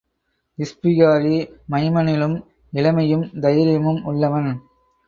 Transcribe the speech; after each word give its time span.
இஸ்பிகாரி 0.59 1.35
மைமனிலும் 1.71 2.35
இளமையும் 2.73 3.25
தைரியமும் 3.39 4.03
உள்ளவன். 4.03 4.51